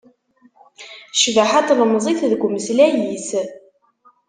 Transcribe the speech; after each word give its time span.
Cbaḥa 1.21 1.59
n 1.61 1.65
tlemẓit 1.67 2.19
deg 2.31 2.41
umeslay-is 2.45 3.29